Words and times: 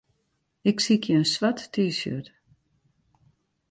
Ik 0.69 0.77
sykje 0.85 1.13
in 1.19 1.27
swart 1.33 1.59
T-shirt. 1.73 2.27